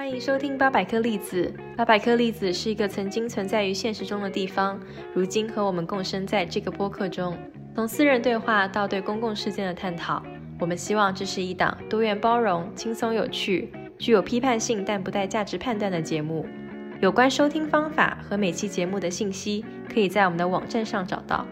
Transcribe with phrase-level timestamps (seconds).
[0.00, 1.52] 欢迎收听八百颗粒子。
[1.76, 4.80] 八百颗粒子是一个曾经存在于现实中的地方，
[5.12, 7.36] 如今和我们共生在这个播客中。
[7.74, 10.22] 从私人对话到对公共事件的探讨，
[10.58, 16.46] 我们希望这是一档多元包容、轻松有趣、具有批判性但不带价值判断的节目。
[17.02, 19.62] 有关收听方法和每期节目的信息，
[19.92, 21.46] 可以在我们的网站上找到。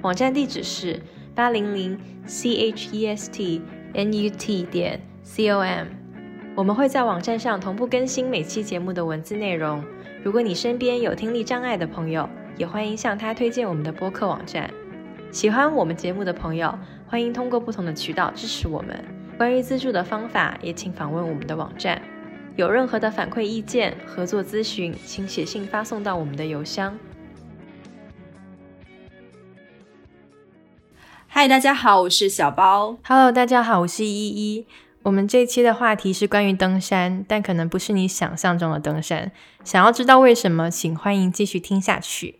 [0.00, 0.98] 网站地址是
[1.34, 3.60] 八零零 c h e s t
[3.92, 5.99] n u t 点 c o m。
[6.60, 9.82] 我们会在网站上同步更新每期节目的文字内容。
[10.22, 12.28] 如果你身边有听力障碍的朋友，
[12.58, 14.70] 也欢迎向他推荐我们的播客网站。
[15.32, 19.02] 喜欢我们节目的朋友，欢迎通过不同的渠道支持我们。
[19.38, 22.02] 关于资助的方法，也请访问我们的网站。
[22.56, 26.94] 有任何的反馈意见、合作咨询，请写信发送到我们的邮箱。
[31.26, 32.98] 嗨，大家好，我是小包。
[33.04, 34.66] Hello，大家好，我是依依。
[35.02, 39.32] 我们这一期的话题是关于登山，但可能不是你想象中的登山。
[39.64, 42.38] 想要知道为什么，请欢迎继续听下去。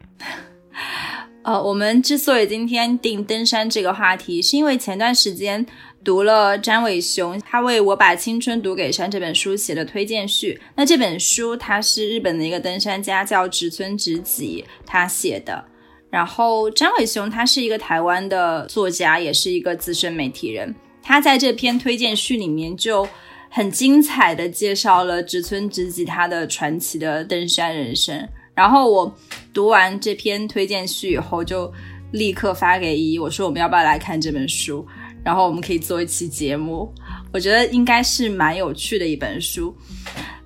[1.43, 5.65] 呃，我们之所以今天定登山这个话题，是因为前段时间
[6.05, 10.61] 读了詹伟雄他为我把青春读给山这本书写的推荐序。
[10.77, 15.65] 那这本书它是日本的一个登山家叫植村直己他写的。
[16.11, 20.75] 然后詹伟雄他是一个台湾的作家，也是一个资深媒体人。
[21.03, 23.09] 他在这篇推荐序里面就
[23.49, 28.29] 很精彩的介绍了植村直己他的传奇的登山人生。
[28.55, 29.15] 然后我
[29.55, 31.73] 读完这篇推荐序以后，就
[32.13, 34.87] 立刻发给依依，我说我们要不要来看这本书？
[35.25, 36.93] 然后我们可以做一期节目。
[37.33, 39.75] 我觉得应该是蛮有趣的一本书。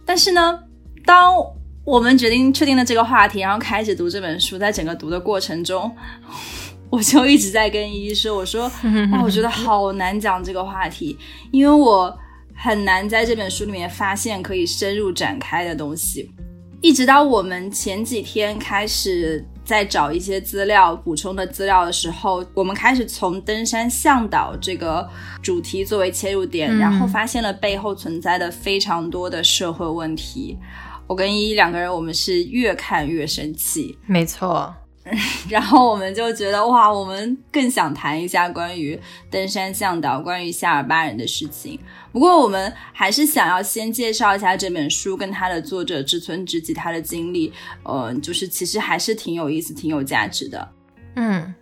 [0.04, 0.58] 但是呢，
[1.04, 1.34] 当
[1.84, 5.94] 我们决定确定了这个话题，然后开始读这本书，在整个读的过程中，
[6.94, 8.64] 我就一直在跟依依说：“我说，
[9.12, 11.18] 啊，我觉得好难讲这个话题，
[11.50, 12.16] 因为我
[12.54, 16.30] 很难在这本书里面发现可以深入展开的东西。”
[16.80, 25.08] 一直到我们前几天开始在找一些资料补充的资料的时候，我们开始从登山向导这个
[25.42, 30.58] 主题作为切入点，嗯然后发现了背后存在的非常多的社会问题。
[31.06, 34.74] 我跟依依两个人，我们是越看越生气，没错，
[35.50, 38.98] 然后我们就觉得哇，我们更想谈一下关于
[39.30, 41.78] 登山向导、关于夏尔巴人的事情。
[42.10, 47.52] 不过我们还是想要先介绍一下这本书跟它的作者志村直己他的经历，
[47.84, 50.72] 嗯，就是其实还是挺有意思、挺有价值的。
[51.16, 51.54] 嗯，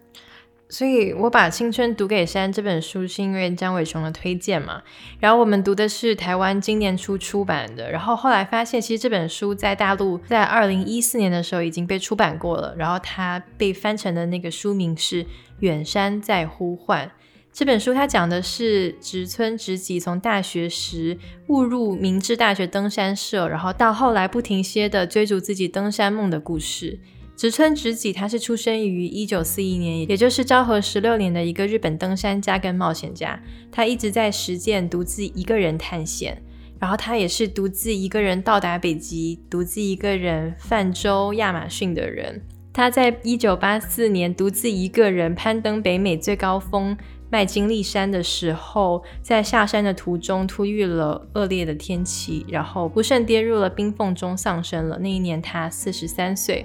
[0.73, 4.83] 所以我把《青春读给山》这本书是因为张伟雄的推荐嘛，
[5.21, 15.23] 然后我们读的是台湾今年初出版的，然后后来发现其实这本书在大陆在二零一四年的时候已经被出版过了，然后它被翻成的那个书名是
[15.59, 17.07] 《远山在呼唤》。
[17.53, 21.19] 这本书它讲的是植村直己从大学时
[21.49, 26.99] 误入明治大学登山社，然后到后来不停歇的追逐自己登山梦的故事。
[27.43, 33.43] 植村直己他是出生于一九四一年，也就是昭和十六年的一个日本登山家跟冒险家。
[33.73, 36.41] 他一直在实践独自一个人探险，
[36.79, 42.41] 然后他也是独自一个人到达北极，独自一个人泛舟亚马逊的人。
[42.73, 46.97] 他在一九八四年独自一个人攀登北美最高峰
[47.29, 54.97] 麦金利山的时候，在下山的途中突遇了恶劣的天气，然后不慎跌入了冰缝中丧生了。
[55.01, 56.65] 那一年他四十三岁。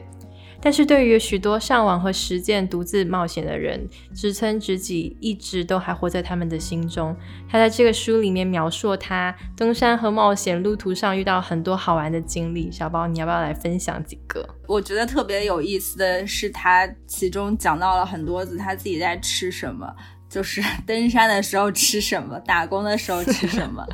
[0.62, 7.16] 但是对于许多上网和实践独自冒险的人，植村直己一直都还活在他们的心中。
[7.50, 12.72] 他在这个书里面描述他登山和冒险路途上遇到很多好玩的经历。
[12.72, 14.48] 小包，你要不要来分享几个？
[14.68, 19.88] 我觉得特别有意思的是，他其中讲到了很多次他自己在吃什么，
[20.28, 23.86] 就是登山的时候吃什么，打工的时候吃什么。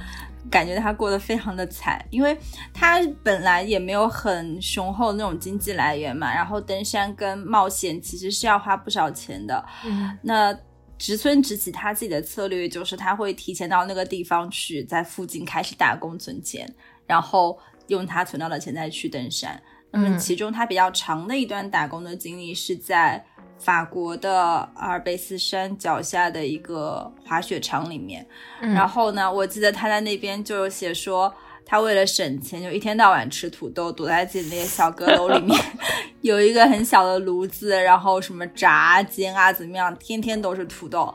[0.52, 2.38] 感觉他过得非常的惨，因为
[2.74, 9.66] 他本来也没有很雄厚的那种经济来源嘛，然后登山跟冒险其实是要花不少钱的。
[9.86, 10.58] 嗯那
[10.98, 16.72] 植村直己他自己的策略就是他会提前到那个地方去，在附近开始打工存钱，
[17.06, 19.62] 然后用他存到的钱再去登山。
[19.92, 23.24] 那么嗯其中他比较长的一段打工的经历是在
[23.60, 28.26] 法国的阿尔卑斯山脚下的一个滑雪场里面。
[28.62, 31.34] 嗯然后呢，我记得他在那边就有写说，
[31.66, 35.58] 他为了省钱，就一天到晚吃土豆，躲在自己那个小阁楼里面，
[36.22, 41.14] 有一个很小的炉子，然后什么炸煎啊怎么样，天天都是土豆。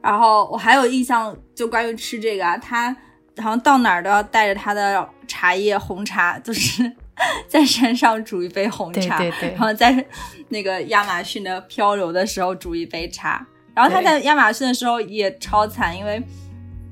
[0.00, 2.92] 然后我还有印象，就关于吃这个啊，他
[3.38, 6.92] 好像到哪儿都要带着他的茶叶红茶，就是
[7.48, 10.04] 在山上煮一杯红茶，对对对然后在
[10.48, 13.46] 那个亚马逊的漂流的时候煮一杯茶。
[13.74, 16.22] 然后他在亚马逊的时候也超惨，因为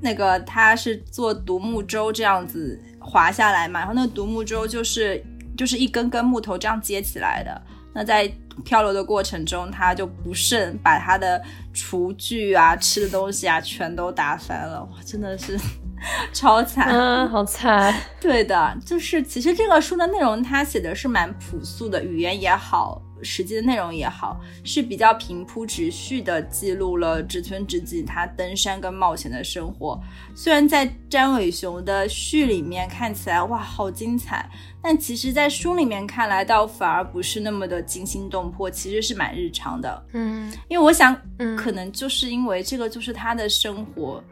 [0.01, 5.23] 那个他是坐独木舟这样子滑下来嘛，然后那个独木舟就是
[5.55, 7.61] 就是一根根木头这样接起来的。
[7.93, 8.31] 那在
[8.65, 11.39] 漂流的过程中，他就不慎把他的
[11.73, 15.59] 厨具啊、吃的东西啊全都打翻了，哇，真的是
[16.33, 17.93] 超惨，嗯，好惨。
[18.19, 23.01] 对的，就是其实这个书的内容，它写的是蛮朴素的，语言也好。
[23.23, 30.01] 实际的内容也好，是比较平铺直叙的记录了植村直己他登山跟冒险的生活。
[30.33, 34.49] 虽然在詹伟雄的序里面看起来哇好精彩，
[34.81, 40.03] 但其实，在书里面看来倒反而不是那么的惊心动魄，其实是蛮日常的。
[40.13, 41.15] 嗯，因为我想，
[41.55, 44.23] 可能就是因为这个就是他的生活，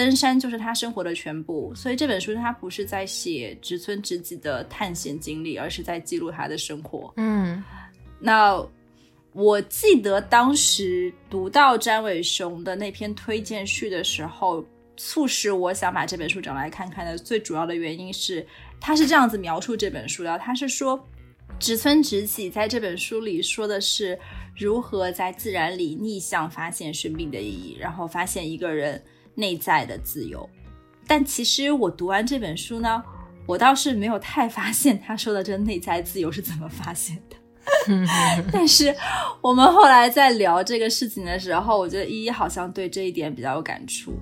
[0.00, 7.12] 登山就是他生活的全部，所以这本书他不是在写植村直己的探险经历，而是在记录他的生活。
[7.18, 7.62] 嗯。
[8.18, 8.58] 那
[9.34, 14.64] 我记得当时读到詹伟雄的那篇推荐序的时候，
[14.96, 18.46] 促使我想把这本书找来看看的最主要的原因是，
[18.80, 20.98] 他是这样子描述这本书的：他是说，
[21.58, 24.18] 植村直己在这本书里说的是
[24.56, 29.02] 如何在自然里逆向发现生命的意义，然后发现一个人
[29.40, 30.48] 内在的自由。
[31.08, 33.02] 但其实我读完这本书呢，
[33.46, 37.36] 我倒是没有太发现他说的这个内在自由是怎么发现的。
[38.52, 38.94] 但是
[39.40, 44.12] 我们后来在聊这个事情的时候，我觉得依依好像对这一点比较有感触。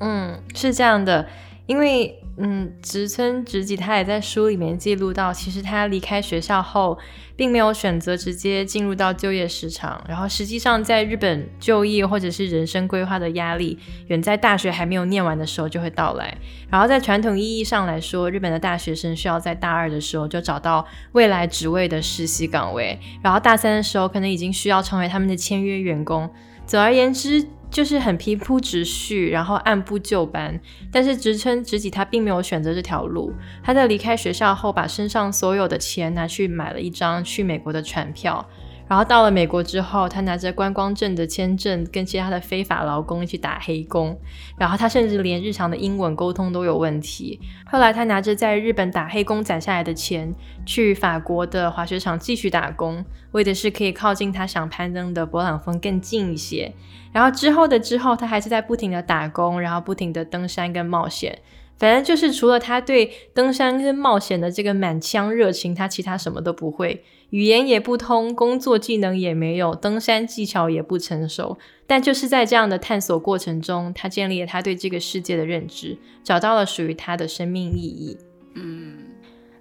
[0.00, 1.28] 嗯，是这样的，
[1.66, 2.18] 因为。
[2.38, 6.98] 嗯，植村直己他也在书里面记录到，其实他离开学校后，
[7.36, 16.34] 并没有选择直接进入到就业市场，然后实际上在日本就业或者是人生规划的压力，远在大学还没有念完的时候就会到来。
[16.70, 26.30] 然后在传统意义上来说，日本的大学生需要在大二的时候就找到未来职位的实习岗位，然后大三的时候可能已经需要成为他们的签约员工。
[26.66, 27.46] 总而言之。
[27.72, 30.60] 就是很平铺直叙，然后按部就班。
[30.92, 33.32] 但是职称直己他并没有选择这条路。
[33.64, 38.46] 他在离开学校后，把身上所有的钱拿去买了一张去美国的船票。
[38.88, 44.14] 然后到了美国之后，他拿着观光证的签证，跟其他的非法劳工一起打黑工。
[44.58, 47.40] 然后他甚至连日常的英文沟通都有问题。
[47.64, 50.34] 后来他拿着在日本打黑工攒下来的钱，
[50.66, 56.74] 去法国的滑雪场继续打工，为的是可以靠近他想攀登的勃朗峰更近一些。
[57.12, 61.38] 然后之后的之后，他还是在不停的打工，然后不停的登山跟冒险。
[61.78, 71.58] 反正就是除了他对登山跟冒险的这个满腔热情，他其他什么都不会，语言也不通，工作技能也没有，登山技巧也不成熟。
[71.86, 78.16] 但就是在这样的探索过程中，他建立了他对这个世界的认知，找到了属于他的生命意义。
[78.54, 78.98] 嗯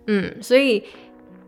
[0.07, 0.83] 嗯，所以。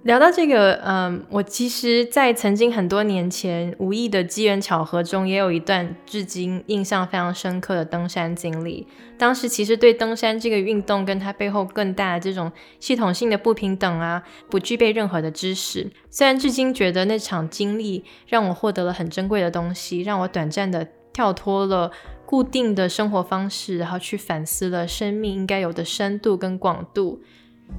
[0.04, 8.86] 聊到这个，嗯，我其实，在曾经很多年前无意的机缘巧合中，也有一段至今印象非常深刻的登山经历。
[9.18, 12.52] 当时其实对登山这个运动跟它背后更大的这种
[12.82, 15.90] 系统性的不平等啊，不具备任何的知识。
[16.10, 21.90] 虽然至今觉得那场经历让我获得了很珍贵的东西，让我短暂的跳脱了
[22.26, 27.22] 固定的生活方式，然后去反思了生命应该有的深度跟广度。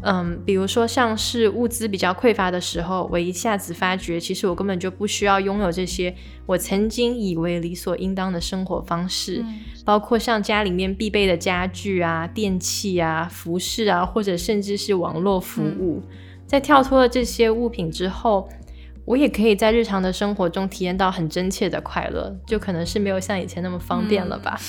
[0.03, 6.15] 嗯，比如说像是物资比较匮乏的时候，我一下子发觉，其实我根本就不需要拥有这些
[6.45, 9.43] 我曾经以为理所应当的生活方式，
[9.85, 16.03] 包括像家里面必备的家具啊、电器啊、服饰啊，或者甚至是网络服务。
[16.47, 18.47] 在跳脱了这些物品之后，
[19.07, 24.61] 我也可以在日常的生活中体验到很真切的快乐，就可能是没有像以前那么方便了吧。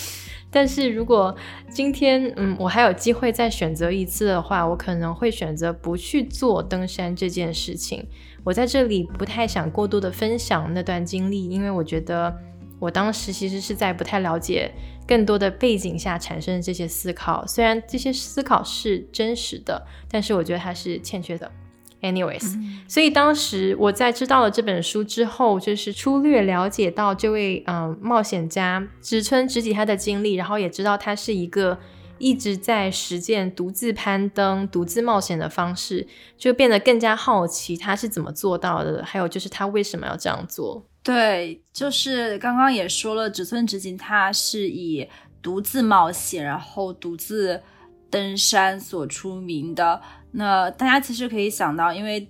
[0.55, 1.35] 但是如果
[1.67, 8.07] 今天，嗯，我还有机会再选择一次的话，我可能会选择不去做登山这件事情。
[8.41, 12.33] 我在这里不太想过多的分享那段经历，因为我觉得
[12.79, 14.71] 我当时其实是在不太了解
[15.05, 17.45] 更多的背景下产生的这些思考。
[17.45, 21.51] 虽然这些思考是真实的，但是我觉得它是欠缺的。
[22.01, 22.55] Anyways，
[22.87, 31.79] 所以当时我在知道了这本书之后，就是粗略了解到这位嗯冒险家植村直己他的经历，然后也知道他是一个
[32.19, 36.05] 一直在实践独自攀登、独自冒险的方式，
[36.37, 40.85] 就变得更加好奇他是怎么做到的，还有就是他为什么要这样做。
[41.01, 45.07] 对，就是刚刚也说了，植村直己他是以
[45.41, 47.59] 独自冒险，然后独自
[48.11, 49.99] 登山所出名的。
[50.37, 52.27] 那大家其实可以想到，因为，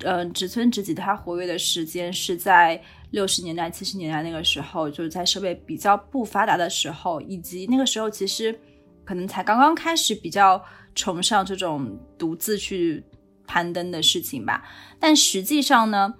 [0.00, 2.82] 嗯，植村直己他活跃的时间是在
[3.12, 8.58] 六十年代、七十年代那个时候，就是在设备比较不发达的时候，以及那个时候其实
[9.04, 10.60] 可能才刚刚开始比较
[10.96, 13.04] 崇尚这种独自去
[13.46, 14.64] 攀登的事情吧。
[14.98, 16.14] 但实际上呢，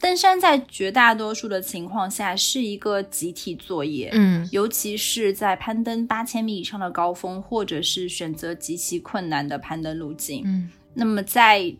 [0.00, 10.42] 登山在绝大多数的情况下是一个集体作业，嗯尤其是在攀登八千米以上的高峰，或者是选择极其困难的攀登路径。
[10.44, 11.74] 嗯那么，在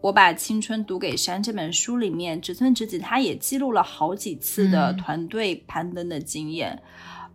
[0.00, 6.82] 我把青春读给山这本书里面，植村直己他也记录了好几次的嗯团队攀登的经验。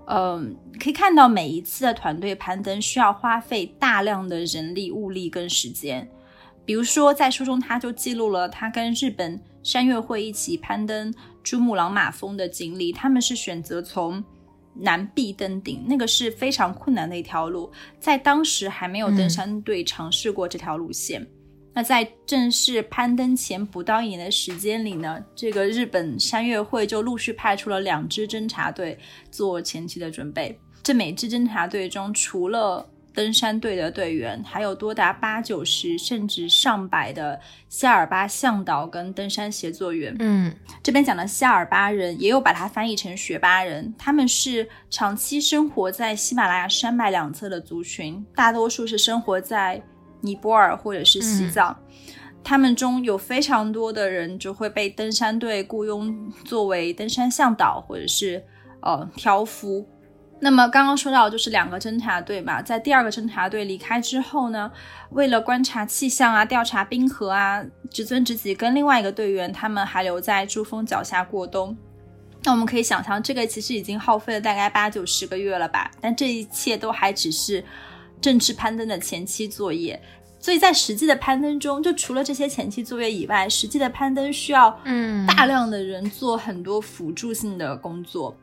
[0.09, 6.09] 嗯，可以看到每一次的团队攀登需要花费大量的人力、物力跟时间。
[6.65, 12.91] 比如说，在书中他就记录了他跟日本山岳会一起攀登珠穆朗玛峰的经历。
[12.91, 14.23] 他们是选择从
[14.79, 21.25] 南壁登顶，那个是非常困难的一条路，在当时还没有登山队尝试过这条路线。
[21.73, 28.97] 那在正式攀登前不到一年的时间里呢，这个日本山岳会就陆续派出了两支侦察队
[29.29, 30.59] 做前期的准备。
[30.81, 32.83] 这每支侦察队中，除了
[33.17, 40.15] 登山队的队员，还有多达八九十甚至上百的夏尔巴向导跟登山协作员。
[40.19, 43.91] 嗯这边讲的夏尔巴人，也有把它翻译成雪巴人。
[43.97, 49.81] 他们是长期生活在喜马拉雅山脉两侧的族群，大多数是生活在
[50.21, 51.75] 尼泊尔或者是西藏。
[52.43, 58.43] 他们中有非常多的人就会被登山队雇佣作为登山向导或者是
[58.83, 59.89] 呃挑夫。
[60.39, 64.71] 那么刚刚说到就是两个侦察队嘛，在第二个侦察队离开之后呢，
[65.09, 71.75] 为了观察气象啊、调查冰河啊，植村直己跟另外一个队员他们还留在珠峰脚下过冬。
[72.43, 75.89] 那我们可以想象，这个其实已经耗费了大概八九十个月了吧？
[75.99, 77.63] 但这一切都还只是
[78.21, 79.99] 正式攀登的前期作业。
[80.39, 88.37] 所以在实际的攀登中，就除了这些前期作业以外，实际的攀登需要嗯大量的人做很多辅助性的工作，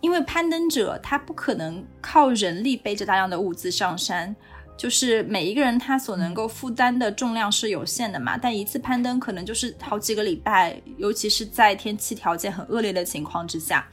[0.00, 4.34] 因为攀登者他不可能靠人力背着大量的物资上山，
[4.76, 8.38] 就是每一个人他所能够负担的重量是有限的嘛。
[8.38, 13.86] 但一次攀登可能就是好几个礼拜，尤其是在天气条件很恶劣的情况之下，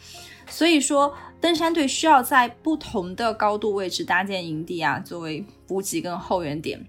[0.49, 6.83] 所以说登山队需要在不同的高度位置搭建营地啊，作为补给跟后援点。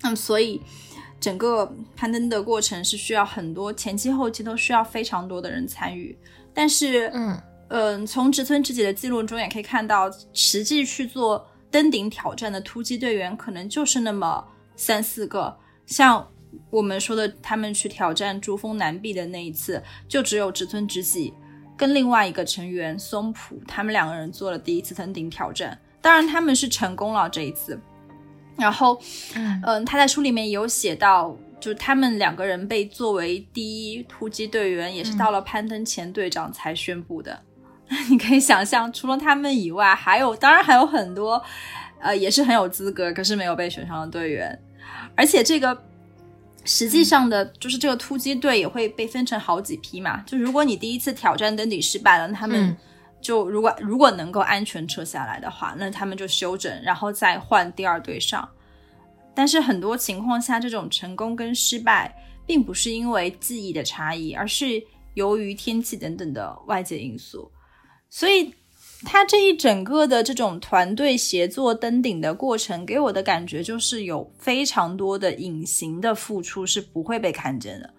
[0.00, 0.60] 那么，所以
[1.20, 6.16] 整个攀登的过程是需要很多前期后期都需要非常多的人参与。
[6.54, 14.44] 但是，嗯嗯，从植村直己的记录中也可以看到，实际去做登顶挑战的突击队员可能就是那么
[14.76, 15.56] 三四个。
[15.84, 16.26] 像
[16.70, 21.32] 我们说的，他们去挑战珠峰南壁的那一次，就只有植村直己
[21.76, 25.78] 跟另外一个成员松浦，他们两个人做了第一次登顶挑战。
[26.00, 27.78] 当然，他们是成功了这一次。
[28.56, 28.98] 然后，
[29.34, 37.42] 嗯嗯，他在书里面有写到，就是他们两个人被作为第一突击队员，也是到了攀登前队长才宣布的。
[38.10, 41.40] 你可以想象，除了他们以外，还有当然还有很多，
[42.00, 44.58] 呃，也是很有资格，可是没有被选上的队员。
[45.14, 45.84] 而且这个
[46.64, 50.20] 实际上的，就是这个突击队也会被分成好几批嘛。
[50.26, 52.76] 就如果你第一次挑战登顶失败了，那他们嗯
[53.20, 58.48] 就如果如果能够安全撤下来的话，那他们就休整，然后再换第二队上。
[59.34, 62.14] 但是很多情况下，这种成功跟失败，
[62.46, 64.82] 并不是因为记忆的差异，而是
[65.14, 67.50] 由于天气等等的外界因素。
[68.08, 68.54] 所以，
[69.04, 77.90] 他这一整个的这种团队协作登顶的过程，给我的感觉就是有非常多的隐形的付出是不会被看见的，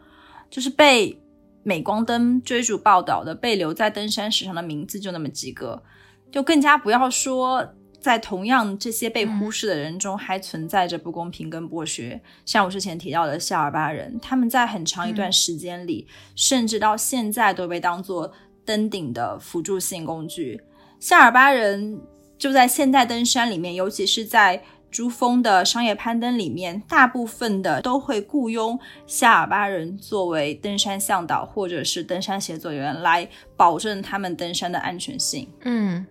[0.50, 1.22] 就是被
[1.64, 5.84] 镁光灯追逐报道的，被留在登山史上的名字就那么几个，
[6.32, 7.74] 就更加不要说。
[8.00, 12.22] 在同样这些被忽视的人中，还存在着不公平跟剥削。
[12.46, 18.32] 像我之前提到的夏尔巴人，他们在很长一段时间里，甚至到现在都被当作
[18.68, 20.62] 登顶的辅助性工具。
[21.00, 22.02] 夏尔巴人
[22.38, 35.48] 就在现代登山里面，尤其是在珠峰的商业攀登里面，大部分的都会雇佣夏尔巴人作为登山向导或者是登山协作员，来保证他们登山的安全性。
[35.62, 36.06] 嗯，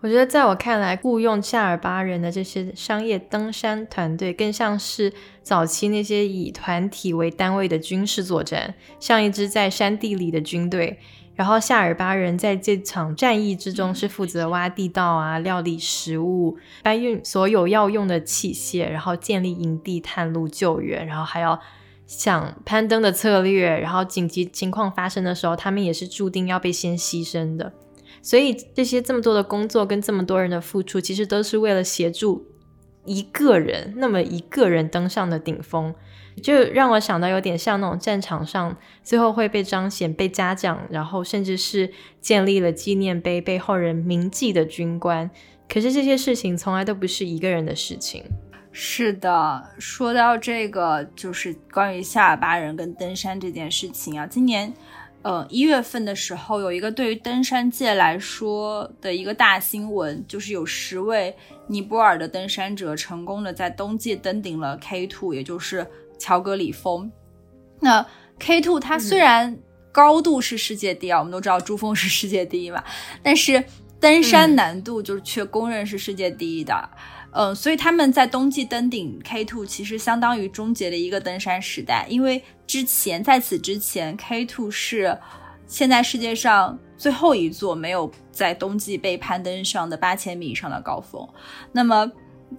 [0.00, 10.98] 我觉得在我看来，雇佣夏尔巴人的这些商业登山团队，更像是早期那些以团体为单位的军事作战，像一支在山地里的军队。
[11.40, 21.58] 然后夏尔巴人在这场战役之中是负责挖地道啊、料理食物、搬运所有要用的器械，然后建立营地、探路、救援，然后还要
[22.06, 23.70] 想攀登的策略。
[23.78, 27.72] 然后紧急情况发生的时候，他们也是注定要被先牺牲的。
[28.20, 32.44] 所以这些这么多的工作跟这么多人的付出，其实都是为了协助
[33.06, 35.94] 一个人，那么一个人登上的顶峰，
[36.42, 45.30] 就让我想到有点像那种战场上最后会被彰显、被嘉奖，然后甚至是建立了纪念碑被后人铭记的军官。
[45.68, 48.24] 可是这些事情从来都不是一个人的事情。
[48.72, 54.26] 是的，说到这个，就是关于夏尔巴人跟登山这件事情啊。
[54.26, 54.72] 今年
[55.22, 65.86] 呃，一月份的时候，有一个对于登山界来说的一个大新闻，就是有十位尼泊尔的登山者成功的在冬季登顶了 K Two，也就是
[66.20, 67.10] 乔格里峰。
[67.80, 68.06] 那
[68.38, 69.58] K Two 它虽然
[69.90, 72.84] 高度是世界第一，我们都知道珠峰是世界第一嘛，
[73.22, 73.64] 但是
[73.98, 76.90] 登山难度就是却公认是世界第一的。
[77.32, 85.16] 嗯，所以他们在冬季登顶 K Two，其实相当于终结了一个登山时代，因为之前在此之前 K Two 是
[85.66, 91.24] 现在世界上最后一座没有在冬季被攀登上的八千米以上的高峰。
[91.70, 92.10] 那么，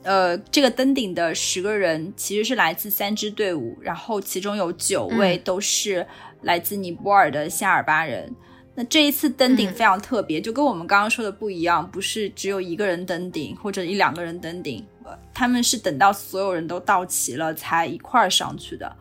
[0.03, 6.05] 呃，这个登顶的十个人其实是来自三支队伍，然后其中有九位都是
[6.41, 8.33] 来自尼泊尔的夏尔巴人。
[8.74, 14.86] 那这一次登顶非常特别，就跟我们刚刚说的不一样，不是只有一个人登顶或者一两个人登顶，
[15.33, 18.95] 他们是等到所有人都到齐了才一块儿上去的。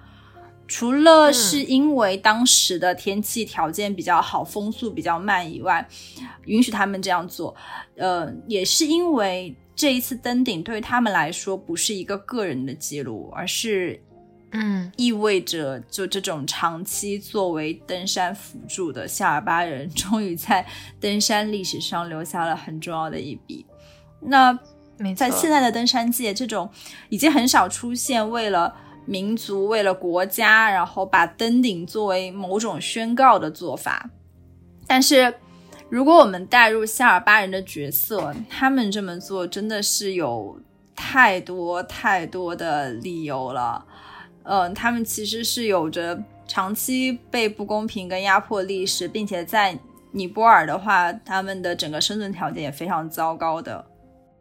[0.66, 5.88] 除了是因为当时的天气条件比较好，风速比较慢以外，
[6.46, 7.54] 允许他们这样做，
[7.96, 13.98] 呃，也是因为这一次登顶对于他们来说不是一个个人的记录，而是。
[14.52, 20.66] 嗯，意味着就这种长期作为登山辅助的夏尔巴人，终于在
[21.00, 23.64] 登山历史上留下了很重要的一笔。
[24.20, 24.52] 那
[25.16, 26.68] 在现在的登山界，这种
[27.08, 28.74] 已经很少出现为了
[29.06, 34.10] 民族、为了国家，然后把登顶作为某种宣告的做法。
[34.86, 35.32] 但是，
[35.90, 40.60] 如果我们带入夏尔巴人的角色，他们这么做真的是有
[40.94, 43.84] 太多太多的理由了。
[44.44, 49.76] 嗯，他们其实是有着长期被不公平跟压迫历史，并且在
[50.12, 53.84] 尼泊尔的话，他们的整个生存条件也非常糟糕的。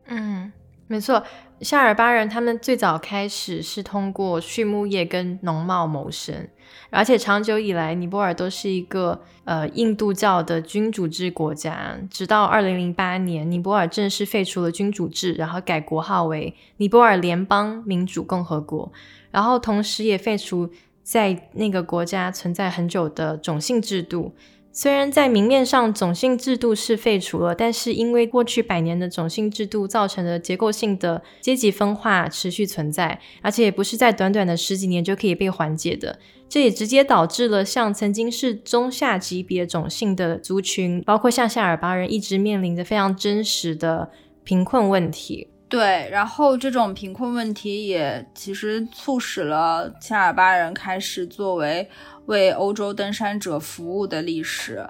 [0.06, 0.51] 嗯，
[0.91, 1.24] 没错，
[1.62, 6.48] 夏尔巴人他们最早开始是通过畜牧业跟农贸谋生，
[6.89, 18.91] 而且长久以来，尼泊尔都是一个呃印度教的君主制国家，直到二零零八年，尼泊尔正式废除了君主制，然后改国号为尼泊尔联邦民主共和国。
[19.30, 20.71] 然后，同时也废除
[21.04, 24.34] 在那个国家存在很久的种姓制度。
[24.82, 36.18] 虽然在明面上种姓制度是废除了，但是因为过去百年的种姓制度造成的结构性的阶级分化持续存在，而且也不是在短短的十几年就可以被缓解的。
[36.48, 44.10] 这也直接导致了像曾经是中下级别种姓的族群，包括像夏尔巴人，一直面临着非常真实的
[44.46, 45.50] 贫困问题。
[45.68, 51.88] 对，然后这种贫困问题也其实促使了夏尔巴人开始作为
[52.30, 54.88] 为欧洲登山者服务的历史，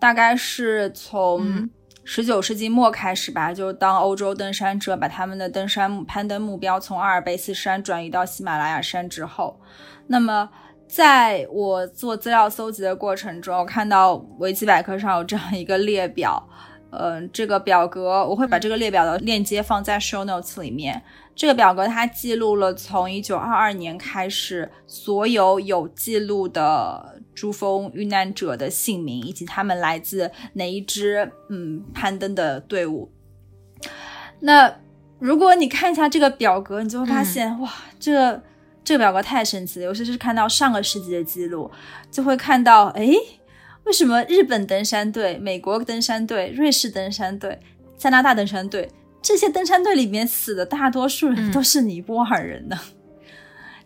[0.00, 1.70] 大概是从
[2.02, 3.54] 十九世纪末开始吧。
[3.54, 9.60] 就当欧洲登山者把他们的登山攀登目标从阿尔卑斯山转移到喜马拉雅山之后，
[10.08, 10.50] 那么
[10.88, 16.44] 在我做资料搜集的过程中，我看到维基百科上有这样一个列表。
[16.92, 21.00] 嗯，这个表格我会把这个列表的链接放在 show notes 里面。
[21.40, 33.10] 这个表格它记录了从一九二二年开始所有有记录的珠峰遇难者的姓名，以及他们来自哪一支嗯攀登的队伍。
[34.40, 34.80] 那
[35.18, 38.42] 如果你看一下这个表格，你就会发现哇，这个
[38.84, 41.70] 这个表格太神奇了，尤其是看到上个世纪的记录，
[42.10, 43.14] 就会看到哎。
[43.84, 47.58] 为什么日本登山队、美国登山队、瑞士登山队、
[47.96, 48.90] 加拿大登山队
[49.22, 52.78] 这些登山队里面死的大多数人都是尼泊尔人呢？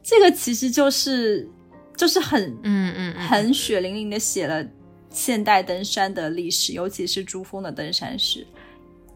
[0.02, 1.48] 这个其实就是
[1.96, 4.64] 就是很嗯嗯很血淋淋的写了
[5.10, 8.46] 现代登山的历史，尤其是珠峰的登山史。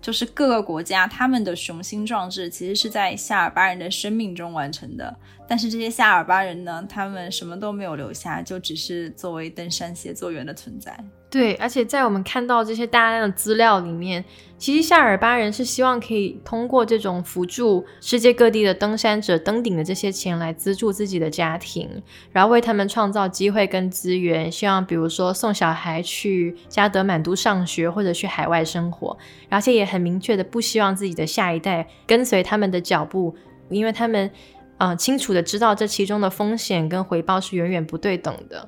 [0.01, 5.15] 就是各个国家他们的雄心壮志，其实是在夏尔巴人的生命中完成的。
[5.49, 10.97] 但是这些夏尔巴人呢，他们什么都没有留下，就只是作为登山协作员的存在。
[11.31, 14.25] 对，而且在我们看到这些大量的资料里面，
[14.57, 29.15] 其实夏尔巴人是希望可以通过这种辅助世界各地的登山者登顶的这些钱来资助自己的家庭，然后为他们创造机会跟资源，希望比如说送小孩去加德满都上学或者去海外生活，
[29.51, 33.37] 而且也很明确的不希望自己的下一代跟随他们的脚步，
[33.69, 34.31] 因为他们
[34.79, 38.67] 啊清楚的知道这其中的风险跟回报是远远不对等的，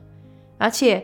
[0.59, 1.03] 而且。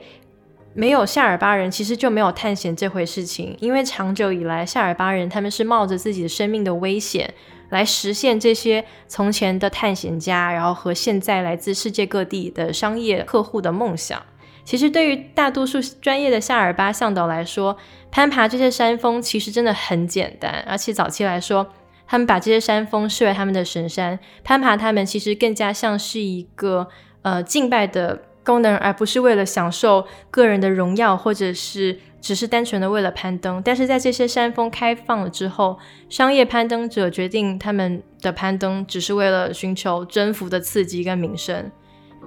[0.76, 3.56] 没有夏尔巴人，其实就没有探险这回事情。
[3.60, 7.32] 因为长久以来，夏尔巴人他们是冒着自己的生命的危险
[7.70, 14.22] 来实现这些从前的探险家，然后和现在来自世界各地的商业客户的梦想。
[14.64, 17.78] 其实对于大多数专业的夏尔巴向导来说，
[18.10, 20.62] 攀爬这些山峰其实真的很简单。
[20.68, 21.72] 而且早期来说，
[22.06, 26.88] 他们把这些山峰视为他们的神山，攀爬他们其实更加像是一个
[27.22, 28.24] 呃敬拜的。
[28.46, 33.60] 功能，而不是为了享受个人的荣耀，或者是只是单纯的为了攀登。
[33.64, 35.76] 但是在这些山峰开放了之后，
[36.08, 41.70] 商业攀登者决定他们的攀登只是为了寻求征服的刺激跟名声。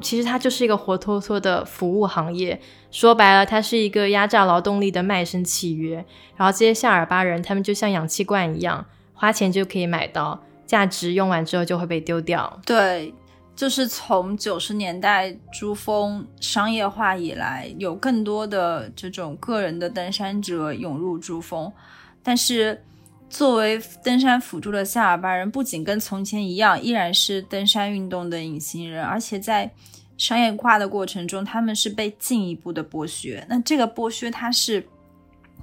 [0.01, 2.59] 其实它就是一个活脱脱的服务行业。
[2.89, 5.95] 说白了，它是一个压榨劳动力的卖身契约。
[6.37, 12.59] 然后这些夏尔巴人，他们就像氧气罐一样，花钱就可以买到，价值用完之后就会被丢掉。
[12.65, 13.13] 对。
[13.59, 21.69] 就是从九十年代珠峰商业化以来，有更多的这种个人的登山者涌入珠峰，
[22.23, 22.81] 但是
[23.29, 29.69] 作为登山辅助的夏尔巴人，不仅跟从前一样，依然是登山运动的隐形人，而且在
[30.17, 33.45] 商业化的过程中，他们是被进一步的剥削。
[33.49, 34.87] 那这个剥削它是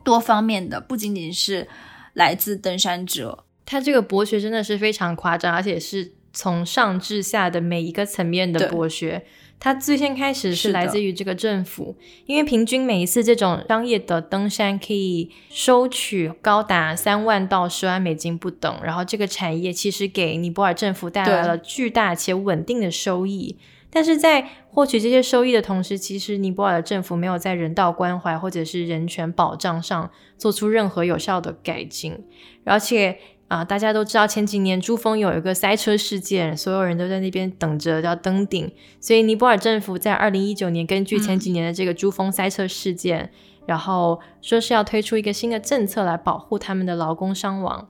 [0.05, 1.67] 多方面的，不仅仅是
[2.13, 6.13] 来自登山者，他这个剥削真的是非常夸张，而且是。
[6.37, 9.25] 从上至下的每一个层面的剥削，
[9.59, 11.97] 它最先开始是来自于这个政府，
[12.27, 23.57] 因为平均每一次这种商业的登山可以收取高达三万到十万美金不等，然后这个产业其实给尼泊尔政府带来了巨大且稳定的收益，
[23.89, 32.23] 但是在获取这些收益的同时，其实尼泊尔的政府没有在人道关怀或者是人权保障上做出任何有效的改进，
[32.65, 33.19] 而且。
[33.49, 38.73] 啊，大家都知道前几年珠峰有一个塞车事件，所有人都在那边等着要登顶。
[39.01, 43.31] 所以尼泊尔政府在二零一九年根据前几年的这个珠峰塞车事件，
[43.67, 47.89] 然后说是要推出一个新的政策来保护他们的劳工伤亡。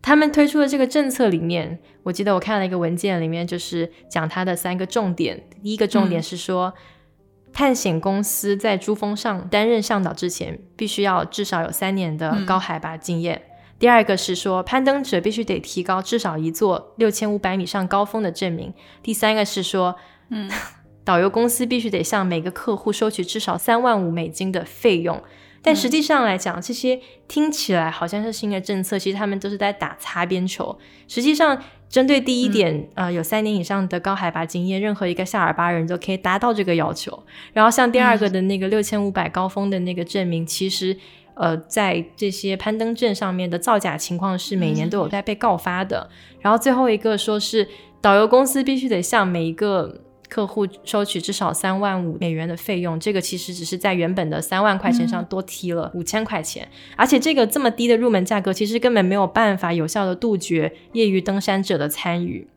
[0.00, 5.42] 他们推出的这个政策里面，我记得我看了一个文件，里面就是讲它的三个重点。
[5.62, 6.72] 第一个重点是说，
[7.52, 13.42] 探险公司在珠峰上担任向导之前，必须要至少有三年的高海拔经验。
[13.78, 18.72] 第二个是说，攀登者必须得提高至少一座六千五百米上高峰的证明。
[19.02, 19.94] 第三个是说，
[20.30, 20.50] 嗯，
[21.04, 25.22] 导游公司必须得向每个客户收取至少三万五美金的费用。
[25.60, 30.78] 但实际上来讲，这些听起来好像是新的政策，其实他们都是在打擦边球。
[31.06, 37.22] 实际上，针对第一点，呃，有三年以上的高海拔经验，任何一个夏尔巴人都可以达到这个要求。
[37.52, 40.96] 然后，像第二个的那个六千五百高峰的那个证明，其实。
[41.36, 46.08] 呃，在这些攀登证上面的造假情况是每年都有在被告发的。
[46.40, 47.68] 然后最后一个说是
[48.00, 62.48] 导游公司必须得向每一个客户收取至少三万五美元的费用，这个其实只是在原本的三万块钱上多提了五千块钱，而且这个这么低的入门价格，其实根本没有办法有效的杜绝业余登山者的参与。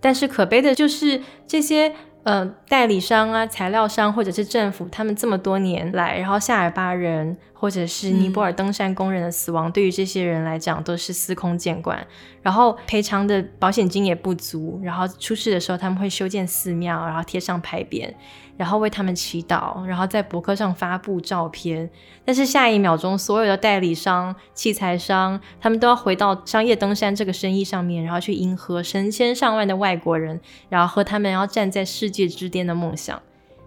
[0.00, 1.94] 但是可悲的就是这些。
[2.24, 12.06] 呃，代理商啊，材料商或者是政府，他们这么多年来，然后夏尔巴人或者是尼泊尔登山工人的死亡，对于这些人来讲都是司空见惯。
[12.42, 18.10] 然后赔偿的保险金也不足，然后出事的时候他们会修建寺庙，然后贴上牌匾。
[18.56, 21.90] 然后为他们祈祷，然后在博客上发布照片。
[22.24, 33.20] 但是下一秒钟，所有的代理商、器材商，他们都要回到商业登山这个生意上面，然后去迎合成千上万的外国人，然后和他们要站在世界之巅的梦想。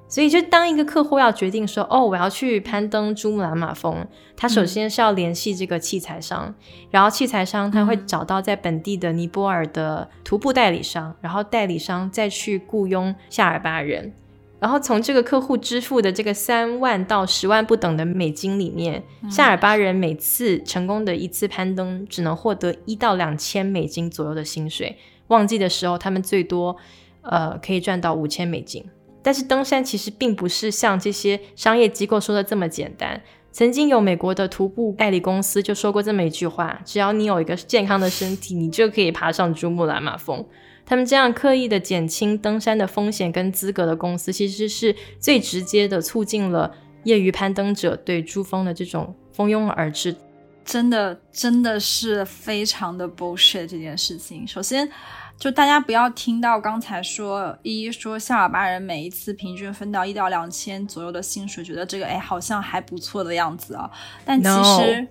[0.09, 6.55] 所以，就当一个客户要决定说：“哦，我要去攀登珠穆朗玛峰。”他首先是要联系这个器材商，
[6.89, 14.13] 然后器材商他会找到在本地的尼泊尔的徒步代理商，然后代理商再去雇佣夏尔巴人。
[14.59, 24.97] 然后从这个客户支付的这个三万到十万不等的美金里面，夏尔巴人每次成功的一次攀登只能获得一到两千美金左右的薪水。
[25.27, 26.75] 旺季的时候，他们最多
[27.21, 28.83] 呃可以赚到五千美金。
[29.21, 33.21] 但是登山其实并不是像这些商业机构说的这么简单。
[33.51, 40.45] 曾经有美国的徒步代理公司就说过这么一句话：只要你有一个健康的身体，你就可以爬上珠穆朗玛峰。
[40.87, 46.73] 他们这样刻意的减轻登山的风险跟资格的公司，其实是最直接的促进了
[47.03, 50.15] 业余攀登者对珠峰的这种蜂拥而至。
[50.63, 54.47] 真的，真的是非常的 bullshit 这件事情。
[54.47, 54.89] 首先，
[55.37, 63.91] 就大家不要听到刚才说一说夏尔巴人每一次平均分到一到两千左右的薪水，觉得这个哎好像还不错的样子啊。
[64.23, 65.05] 但其实。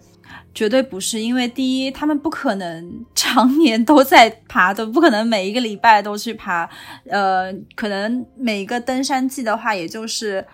[0.54, 6.68] 绝对不是，因为第一，他们不可能 常年都在爬的，不可能每一个礼拜都去爬。
[7.10, 10.46] 呃，可能每一个登山季的话，也就是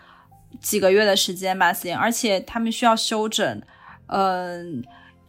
[0.60, 1.96] 几个月的时间吧，行。
[1.96, 3.62] 而且他们需要休整，
[4.06, 4.82] 嗯，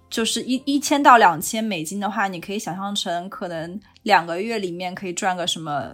[0.09, 5.91] 就是一一千到两千美金的话，你可以想象成可能两个月里面可以赚个什么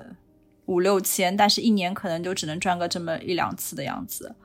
[0.66, 4.36] 五六千，但是一年可能就只能赚个这么一两次的样子。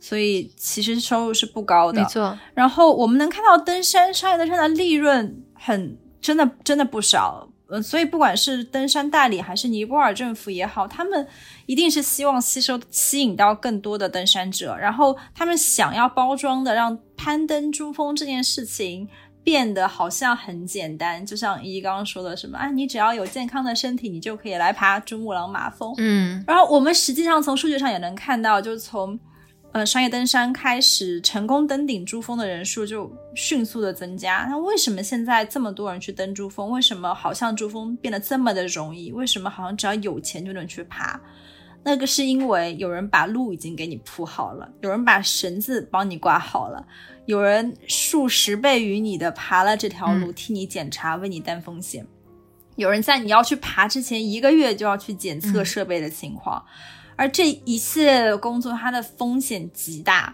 [0.00, 2.38] 所以其实收入是不高的，没错。
[2.54, 11.26] 然后我们能看到登山商业登山的利润很真的真的不少，嗯，所以不管是登山代理还是尼泊尔政府也好，他们
[11.66, 19.08] 一定是希望吸收、吸引到更多的登山者，然后他们想要包装的，让攀登珠峰这件事情
[19.42, 21.26] 变得好像很简单。
[21.26, 25.92] 就像依依刚刚说的，什么啊，你只要有健康的身体，你就可以来爬珠穆朗玛峰。
[25.98, 29.18] 嗯，然后我们实际上从数据上也能看到，就是从。
[29.72, 34.46] 呃，商业登山开始成功登顶珠峰的人数就迅速的增加。
[34.48, 36.70] 那为什么现在这么多人去登珠峰？
[36.70, 39.12] 为什么好像珠峰变得这么的容易？
[39.12, 41.20] 为什么好像只要有钱就能去爬？
[41.84, 46.84] 那个是因为有人把路已经给你铺好了，有人把绳子帮你挂好了，
[47.26, 52.06] 有人数十倍于你的爬了这条路，替你检查，为你担风险。
[52.76, 56.64] 有人在你要去爬之前一个月就要去检测设备的情况。
[57.18, 60.32] 而这一系列的工作，它的风险极大。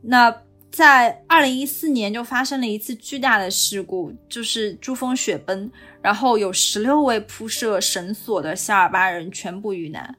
[0.00, 0.34] 那
[0.70, 10.16] 在二零一四年就发生了一次巨大的事故，就是珠峰雪崩，然后有十六位铺设绳索的夏尔巴人全部遇难。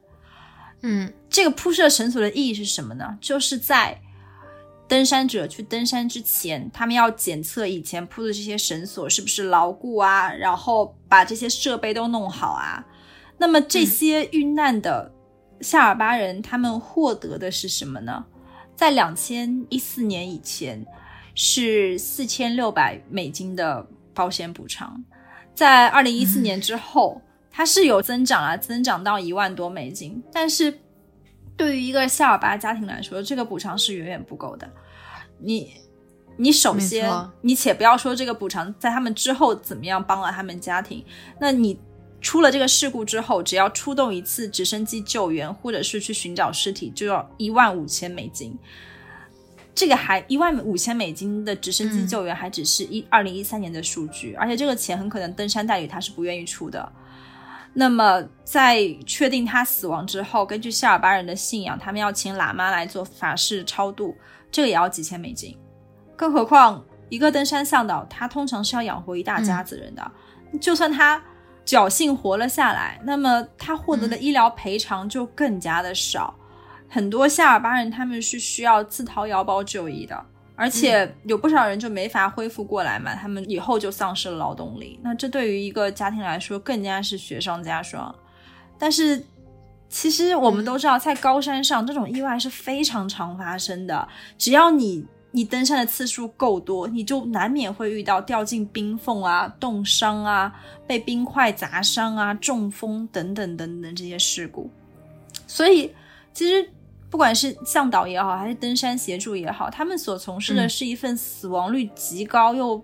[0.82, 3.18] 嗯，这个铺设绳索的意义是什么呢？
[3.20, 4.00] 就是在
[4.86, 12.86] 登山者去登山之前，他们要检测以前铺的这些绳索是不是牢固啊，然后把这些设备都弄好啊。
[13.38, 15.12] 那么这些遇难的。
[15.60, 18.24] 夏尔巴人他们获得的是什么呢？
[18.74, 20.84] 在两千一四年以前
[21.34, 25.02] 是四千六百美金的保险补偿，
[25.54, 30.22] 在二零一四年之后，它是有增长啊，增长到一万多美金。
[30.30, 30.78] 但是
[31.56, 34.70] 对于一个夏尔巴家庭来说，这个补偿是远远不够的。
[35.38, 35.72] 你，
[36.36, 41.04] 你首先，你且不要说这个补偿在他们之后怎么样帮了他们家庭，
[41.40, 41.80] 那你。
[42.20, 48.58] 出了这个事故之后，只要出动一次直升机救援，或者是去寻找尸体，就要一万五千美金。
[49.74, 56.90] 这个还一万五千美金的直升机救援，还只是一二零一三年的数据，而且这个钱很可能登山代理他是不愿意出的。
[57.74, 64.16] 那么在确定他死亡之后，根据夏尔巴人的信仰，他们要请喇嘛来做法事超度，
[64.50, 65.54] 这个也要几千美金。
[66.16, 70.10] 更何况一个登山向导，他通常是要养活一大家子人的，
[70.58, 71.22] 就算他。
[71.66, 76.32] 侥幸活了下来，那么他获得的医疗赔偿就更加的少。
[76.88, 80.24] 很多夏尔巴人他们是需要自掏腰包就医的，
[80.54, 85.00] 而且有不少人就没法恢复过来嘛，他们以后就丧失了劳动力。
[85.02, 88.14] 那这对于一个家庭来说更加是雪上加霜。
[88.78, 89.20] 但是
[89.88, 95.04] 其实我们都知道，在高山上这种意外是非常常发生的，只要你。
[95.36, 100.50] 你登山的次数够多，你就难免会遇到掉进冰缝啊、冻伤啊、
[100.86, 104.70] 被冰块砸伤啊、中风等等等等这些事故。
[105.46, 105.92] 所以，
[106.32, 106.66] 其实
[107.10, 112.82] 不管是向导也好，还是登山协助也好，他们所从事的是一份死亡率极高又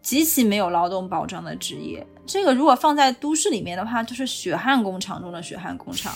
[0.00, 2.06] 极其没有劳动保障的职业。
[2.24, 6.12] 这个如果放在都市里面的话，就是血汗工厂中的血汗工厂。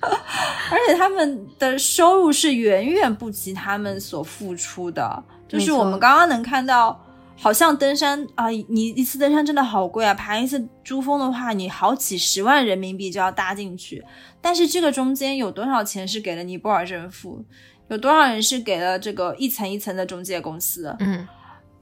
[0.70, 5.22] 而且他们的收入是远远不及他们所付出的。
[5.48, 7.00] 就是我们刚刚能看到，
[7.36, 10.12] 好像登山啊，你一次登山真的好贵啊！
[10.12, 14.04] 爬一次珠峰的话，你好几十万人民币就要搭进去。
[14.40, 17.44] 但是这个中间有多少钱是给了尼泊尔政府？
[17.88, 20.96] 有多少人是给了这个一层一层的中介公司？
[20.98, 21.26] 嗯，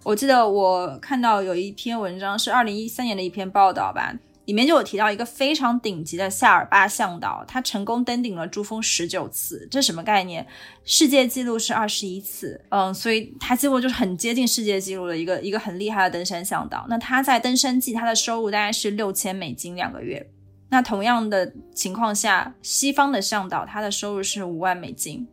[0.02, 4.14] 我记得我看到有一篇文章是二零一三年的一篇报道吧。
[4.46, 10.46] 里面就有提到一个非常顶级的夏尔巴向导，他成功登顶了珠峰十九次，这什么概念？
[10.84, 16.84] 世界纪录是二十一次，嗯，所以他几乎就是很接近世界纪录的一个一个很厉害的登山向导。
[16.90, 20.30] 那他在登山季他的收入大概是六千美金两个月。
[20.68, 25.26] 那同样的情况下，西方的向导他的收入是五万美金，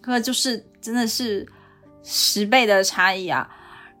[0.00, 1.46] 可就是真的是
[2.02, 3.46] 十倍的差异啊。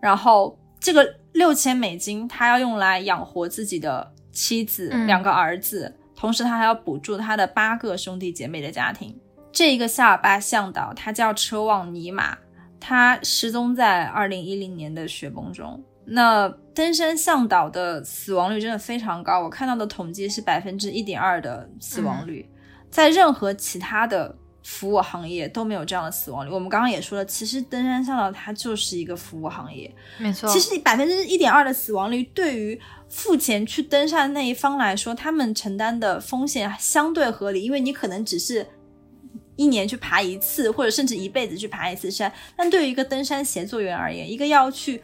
[0.00, 4.14] 然后这个六千美金他要用来养活自己的。
[4.36, 9.18] 妻子、两个儿子，同时他还要补助他的八个兄弟姐妹的家庭。
[9.50, 12.36] 这一个夏尔巴向导，他叫车旺尼玛，
[12.78, 15.82] 他失踪在二零一零年的雪崩中。
[16.04, 22.46] 那登山向导的死亡率真的非常高，我看到的统计是百分之一点二的死亡率，
[22.90, 24.36] 在任何其他的。
[24.68, 26.50] 服务行业都没有这样的死亡率。
[26.50, 30.50] 我们刚刚也说了，其实登山向导它就是一个服务行业，没错。
[30.50, 38.66] 其实百分之一点二的死亡率，对于付钱去登山那一方来说，他们承担的风险相对合理，因为你可能只是
[39.54, 42.30] 一年去爬一次，或者甚至一辈子去爬一次山。
[42.56, 45.00] 但对于一个登山协作员而言，一个要去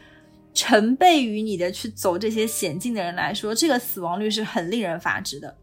[0.53, 5.55] 成倍于你的去走这些险境的人来说，这个死亡率是很令人发指的。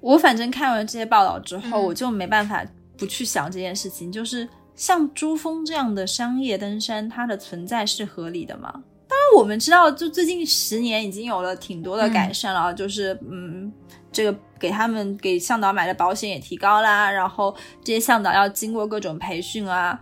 [0.00, 2.64] 我反正看完这些报道之后，我就没办法。
[2.98, 8.70] 不去想这件事情，就是像珠峰这样的商业登山，它的存在是合理的吗？
[9.08, 13.72] 当然我们知道，就最近十年已经有了挺多的改善了，就是嗯，
[14.12, 19.98] 这个给他们给向导买的保险也提高啦，然后这些向导要经过各种培训啊。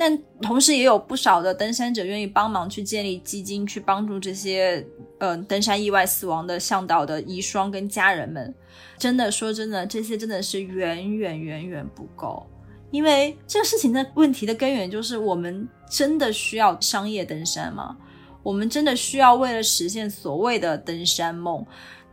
[0.00, 4.82] 但同时也有不少的登山者愿意帮忙去建立基金，去帮助这些
[5.18, 8.54] 呃登山意外死亡的向导的遗孀跟家人们。
[8.96, 12.46] 真的说真的，这些真的是远远远远不够，
[12.90, 17.94] 因为这个事情的问题的根源就是我们真的需要商业登山吗？
[18.42, 21.62] 我们真的需要为了实现所谓的登山梦，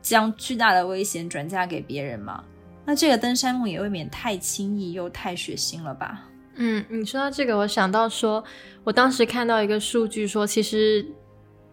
[0.01, 2.43] 将巨大的危险转嫁给别人吗？
[2.85, 6.26] 那这个登山梦也未免太轻易又太血腥了吧？
[6.59, 8.43] 嗯，你说到这个，我想到说，
[8.83, 11.05] 我当时看到一个数据说，其实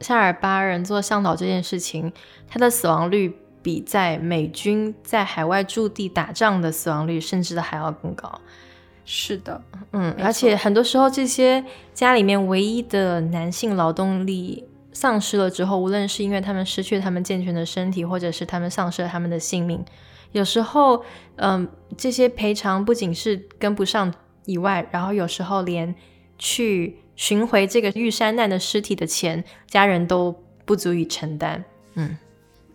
[0.01, 2.13] 夏尔巴人做向导这件事情，
[2.47, 8.41] 他的死亡率比在美军在海外驻地打仗的死亡率甚至的还要更高。
[9.07, 19.83] 是的，嗯，而且很多时候这些家里面唯一的男性劳动力丧失了之后，无论是因为他们失去他们健全的身体，或者是他们丧失了他们的性命，
[20.33, 21.03] 有时候，
[21.37, 21.67] 嗯，
[21.97, 24.13] 这些赔偿不仅是跟不上。
[24.47, 25.95] 以外，然后有时候连
[26.39, 31.65] 去寻回这个遇山难的尸体的钱，家人都不足以承担。
[31.95, 32.17] 嗯，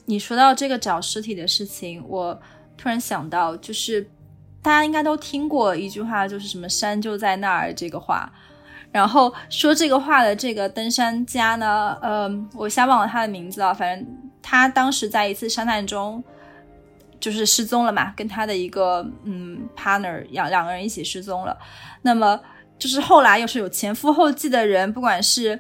[0.06, 2.40] 你说到这个找尸体的事情，我
[2.78, 4.10] 突然想到，就是
[4.62, 8.32] 大家应该都听过一句话，就是什么“山就在那儿”这个话。
[8.92, 14.08] 然后说这个话的这个登山家呢，呃，我瞎忘了他的名字啊，反正
[14.42, 16.24] 他当时在一次山难中。
[17.20, 21.58] 就是失踪了嘛，跟他的一个嗯 partner 两两个人一起失踪了。
[22.02, 22.40] 那么
[22.78, 25.60] 就是后来又是有前赴后继的人，不管是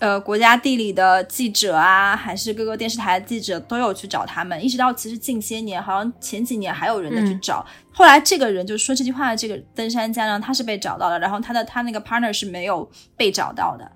[0.00, 4.62] 呃国家地理的记者啊，还是各个电视台的记者，都有去找他们。
[4.62, 7.64] 一直到其实近些年，好像前几年还有人在去找。
[7.90, 12.86] 后来这个人就说这句话的这个登山家呢，他是被找到了，然后他的他那个 partner 是没有
[13.16, 13.90] 被找到的。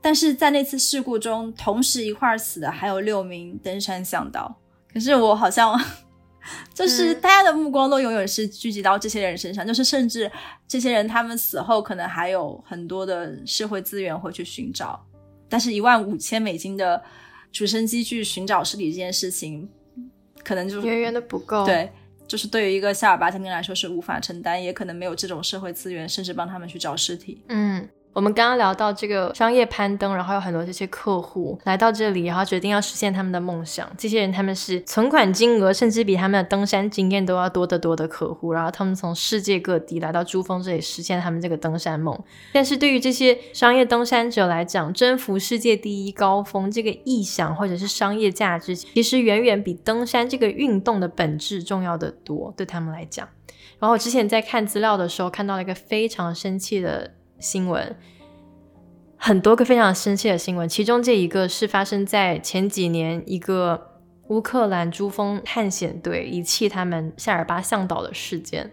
[0.00, 4.56] 但是在那次事故中，同时一块儿死的还有六名登山向导。
[4.92, 5.80] 可是我好像。
[6.74, 10.30] 就是大家的目光都永远是聚集到这些人身上，就是甚至
[10.66, 15.04] 这些人他们死后可能还有很多的社会资源会去寻找，
[15.48, 17.02] 但是一万五千美金的
[17.50, 19.68] 直升机去寻找尸体这件事情，
[20.42, 21.64] 可能就远远的不够。
[21.64, 21.90] 对，
[22.26, 27.42] 就是对于一个夏尔巴家庭来说是无法承担，也可能没有这种社会资源，甚至帮他们去找尸体。
[27.48, 27.88] 嗯。
[28.14, 33.90] 我们刚刚聊到这个商业攀登，然后有很多这些客户来到这里，然后决定要实现他们的梦想。
[33.96, 42.18] 这些人他们是存款金额甚至比他们的登山经验都要多得多的客户，然后他们从世界各地来到珠峰这里实现他们这个登山梦。
[42.52, 52.52] 但是对于这些商业登山者来讲，征服世界第一高峰这个意想或者是商业价值，其实远远比登山这个运动的本质重要的多。
[52.54, 53.26] 对他们来讲，
[53.78, 57.12] 然后我之前在看资料的时候看到了一个非常生气的。
[57.42, 57.94] 新闻
[59.16, 68.72] 很多个非常生气的新闻，其中这一个是发生在前几年，一个乌克兰珠峰探险队遗弃他们夏尔巴向导的事件。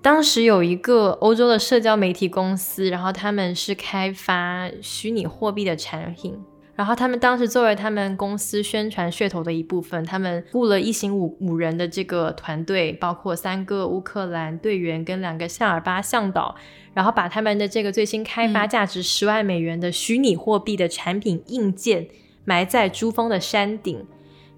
[0.00, 6.40] 当时有一个欧洲的社交媒体公司，然后他们是开发虚拟货币的产品。
[6.78, 16.54] 然后他们当时作为他们公司宣传噱头的一部分，他们雇了一行五五人的这个团队，包括三个乌克兰队员跟两个夏尔巴向导，
[16.94, 22.06] 然后把他们的这个最新开发价值十万美元的虚拟货币的产品硬件
[22.44, 24.06] 埋在珠峰的山顶，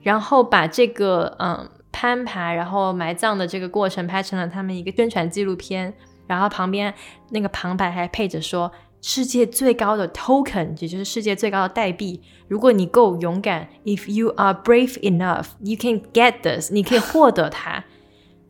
[0.03, 5.95] 然后把这个嗯攀爬然后埋葬的这个过程拍成了他们一个宣传纪录片，
[6.27, 6.93] 然后旁边
[7.31, 8.71] 那个旁白还配着说。
[9.03, 12.21] 世界最高的 token，也就是世界最高的代币。
[12.49, 17.85] 如果你够勇敢，if you are brave enough，you can get this，你可以获得它。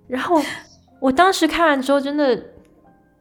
[0.09, 0.43] 然后
[1.01, 2.43] 我当时看完之后，真的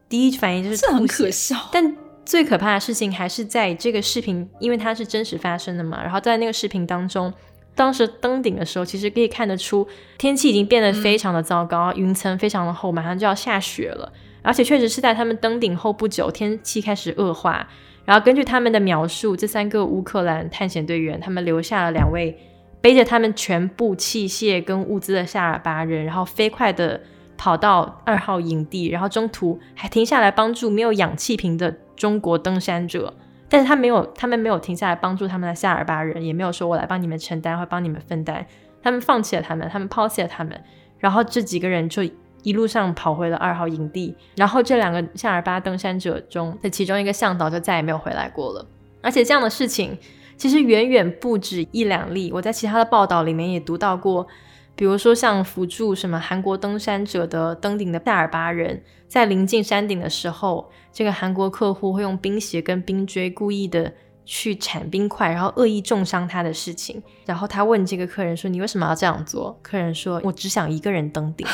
[0.07, 1.55] 第一反应就是这很可笑。
[1.71, 6.01] 但最可怕的事情还是在这个视频，因为它是真实发生的嘛。
[6.01, 7.31] 然后在那个视频当中，
[7.75, 9.87] 当时登顶的时候，其实可以看得出
[10.17, 14.11] 天气已经变得非常的糟糕，云层非常的厚，马上就要下雪了。
[14.41, 17.67] 而且确实是在他们登顶后不久，天气开始恶化。
[18.05, 22.35] 然后根据他们的描述，这三个乌克兰探险队员，他们留下了两位
[22.81, 27.01] 背着他们全部器械跟物资的夏尔巴人，然后飞快的
[27.37, 33.13] 跑到二号营地，然后中途还停下来帮助没有氧气瓶的中国登山者。
[33.47, 38.45] 但是他没有，他们没有停下来帮助他们的夏尔巴人，也没有说我来帮你们承担或帮你们分担。
[38.81, 40.59] 他们放弃了他们，他们抛弃了他们，
[40.97, 42.01] 然后这几个人就。
[42.43, 48.65] 一路上跑回了二号营地，然后这两个夏尔巴登山者中的其中一个向导就再也没有回来过了。
[49.01, 49.97] 而且这样的事情
[50.37, 54.27] 其实远远不止一两例，我在其他的报道里面也读到过，
[54.75, 63.93] 比如说像辅助什么韩国登山者的登顶的夏尔巴人，在临近山顶的时候，这个韩国客户会用冰鞋跟冰锥故意的。
[64.31, 67.01] 去铲冰块，然后恶意重伤他的事情。
[67.25, 71.47] 然后他问这个客人说：“你为什么要这样做？”客人说：“我只想一个人登顶。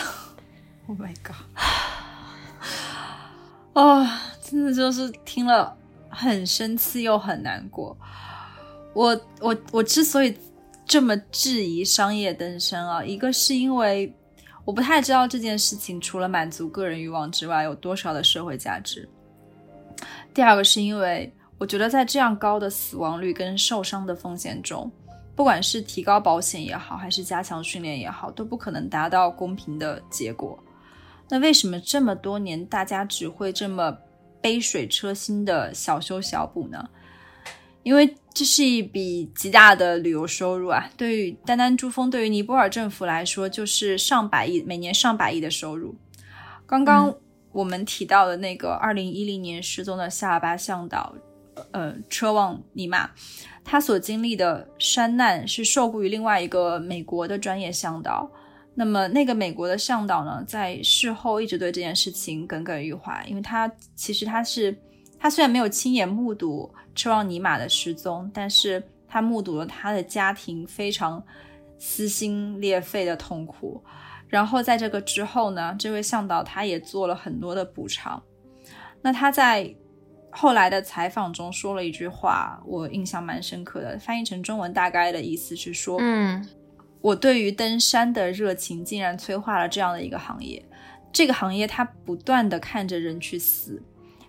[0.88, 1.36] ”Oh my god！
[3.74, 4.08] 哦，
[4.42, 5.76] 真的就是听了
[6.10, 7.98] 很生气又很难过。
[8.94, 10.38] 我我我之所以
[10.86, 14.16] 这么质疑商业登山啊，一个是因为
[14.64, 19.10] 我不太知道这件事情除了满足个人欲望之外有多少的社会价值。
[20.34, 24.92] 第二个是因为我觉得在这样高的死亡率跟受伤的风险中，
[25.36, 30.58] 不管是提高保险也好，还是加强训练也好，都不可能达到公平的结果。
[31.30, 33.97] 那为什么这么多年大家只会这么
[34.41, 36.89] 杯水车薪的小修小补呢？
[37.82, 40.89] 因为这是一笔极大的旅游收入啊！
[40.97, 45.95] 对于单单珠峰，对于尼泊尔政府来说，就是上百亿，每年上百亿的收入。
[46.65, 47.15] 刚刚
[47.51, 51.13] 我们提到的那个二零一零年失踪的夏尔巴向导，
[51.71, 53.11] 呃，车旺尼玛，
[53.63, 58.30] 他所经历的山难是受雇于另外一个美国的专业向导。
[58.76, 64.78] 那么那个美国的向导呢，在事后一直对这件事情耿耿于怀，因为他其实他是。
[65.17, 71.23] 他虽然没有亲眼目睹车旺尼玛的失踪，但是他目睹了他的家庭非常
[71.80, 73.82] 撕心裂肺的痛苦。
[74.28, 78.21] 然后在这个之后呢，这位向导他也做了很多的补偿。
[79.01, 79.73] 那他在
[80.30, 86.47] 后来的采访中说了一句话，我印象蛮深刻的，翻译成中文大概的意思是说：嗯，
[87.06, 90.66] 我对于登山的热情竟然催化了这样的一个行业。
[91.14, 93.80] 这个行业它不断的看着人去死。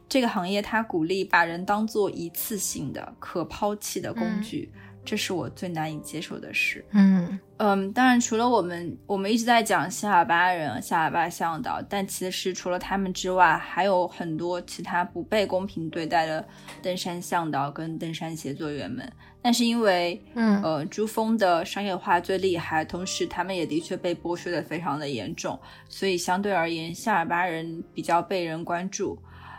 [0.07, 4.70] 这个行业，它鼓励把人当做一次性的、可抛弃的工具，
[5.07, 6.85] 这是我最难以接受的事。
[6.91, 16.47] 嗯嗯，当然，除了我们，我们一直在讲夏尔巴人、夏尔巴向导，但其实除了他们之外，还有很多其他不被公平对待的
[16.83, 19.11] 登山向导跟登山协作员们。
[19.47, 25.57] 但是因为，嗯呃，珠峰的商业化最厉害，同时他们也的确被剥削的非常的严重，
[25.88, 29.16] 所以相对而言，夏尔巴人比较被人关注。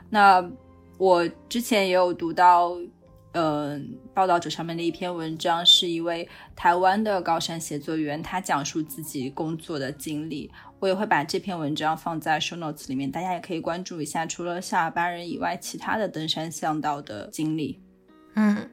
[0.10, 0.46] 那
[0.98, 2.74] 我之前也有读到，
[3.32, 10.52] 嗯，报道者上面的一篇文章，是一位台湾的高山写作员，他讲述自己工作的经历。
[10.82, 17.82] 我也会把这篇文章放在 show notes 里面，大家也可以关注一下，除了夏尔巴人以外，其他的登山向导的经历。
[18.36, 18.70] 嗯，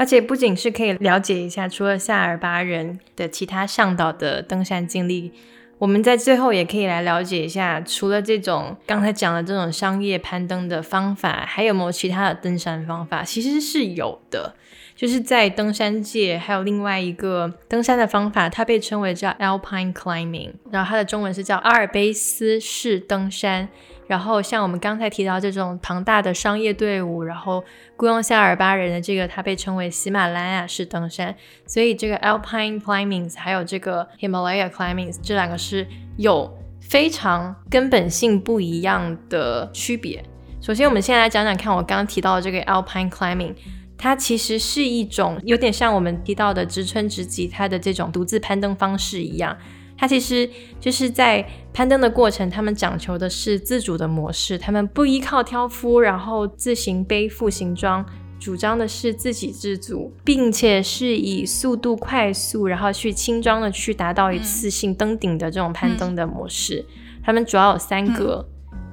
[0.00, 5.30] 而且不仅是可以了解一下，除了夏尔巴人的其他向导的登山经历。
[5.76, 13.22] 我们在最后也可以来了解一下，除了这种刚才讲的这种商业攀登的方法，还有没有其他的登山方法？
[13.22, 14.54] 其实是有的，
[15.00, 23.66] 就是在登山界还有另外一个登山的方法，它被称为叫 Alpine Climbing，然后它的中文是叫阿尔卑斯式登山。
[24.06, 27.64] 然后像我们刚才提到这种庞大的商业队伍，然后
[27.96, 31.34] 雇佣夏尔巴人的这个，它被称为喜马拉雅式登山。
[31.64, 35.86] 所以这个 Alpine Climbing 还有这个 Himalaya Climbing 这两个是
[36.18, 40.22] 有非常根本性不一样的区别。
[40.60, 43.54] 首先，我们先来讲讲看，我刚刚提到的这个 Alpine Climbing，
[44.02, 49.54] 它其实是一种有点像我们提到的直村直吉它的这种独自攀登方式一样。
[49.98, 50.48] 它其实
[50.80, 58.02] 就是在攀登的过程，他们讲求的是自主的模式，他们不依靠挑夫，然后自行背负行装，
[58.38, 66.86] 主张的是自给自足，并且是以速度快速，然后去轻装的去达到一次性登顶的这种攀登的模式。
[67.22, 68.48] 他们主要有三个，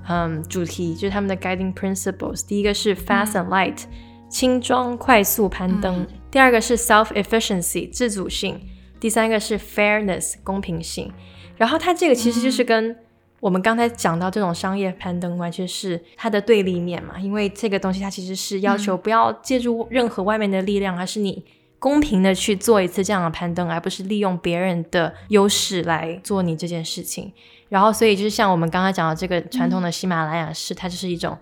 [0.10, 2.46] 嗯，主题就是他们的 guiding principles。
[2.46, 3.84] 第一个是 fast and light，
[4.30, 8.60] 轻装快速攀登；第二个是 self efficiency，自主性。
[9.00, 11.14] 第三个是 fairness 公平性，
[11.56, 12.98] 然后它这个其实就是跟
[13.40, 21.46] 我们刚才讲到这种商业攀登完全是它的对立面嘛，因为这个东西它其实是要求不要借助任何外面的力量，而是你
[21.78, 27.32] 公平的去做一次这样的攀登，而不是利用别人的优势来做你这件事情。
[27.70, 31.38] 然后所以就是像我们刚才讲的这个传统的喜马拉雅式，它就是一种。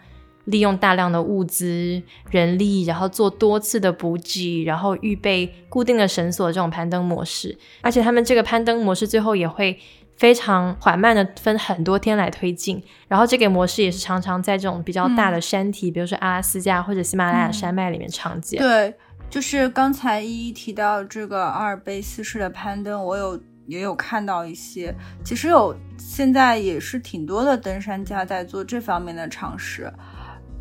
[0.46, 9.80] 利用大量的物资、人力，然后做多次的补给，然后预备固定的绳索这种攀登模式，而且他们这个攀登模式最后也会
[10.18, 18.62] 非常缓慢的分很多天来推进，然后这个模式也是常常在这种比较大的山体，比如说阿拉斯加或者喜马拉雅山脉里面常见。
[18.62, 18.94] 对，
[19.30, 29.92] 就是刚才一一提到这个阿尔卑斯式的攀登，我有也有看到一些，其实有现在也是挺多的登山家在做这方面的尝试。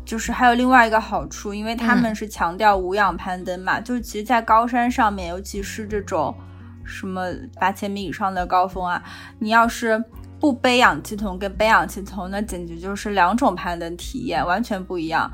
[0.05, 6.33] 就是还有另外一个好处，因为他们是强调无氧攀登嘛，就是其实，在高山上面，尤其是这种
[6.85, 7.25] 什么
[7.59, 9.03] 八千米以上的高峰啊，
[9.39, 10.01] 你要是
[10.39, 15.31] 不背氧气筒跟背氧气筒，那简直就是两种攀登体验，完全不一样。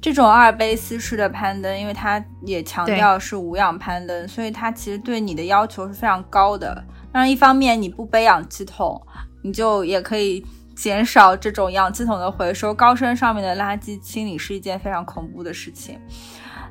[0.00, 6.82] 这种阿尔卑斯式的攀登，因为它也强调是无氧攀登，所以它其实对你的要求是非常高的。
[7.12, 8.98] 那一方面你不背氧气筒，
[9.42, 10.42] 你就也可以
[10.80, 16.00] 减少这种氧气筒的回收，高山上面的垃圾清理是一件非常恐怖的事情。